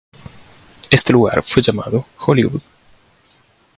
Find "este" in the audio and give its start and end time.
0.89-1.13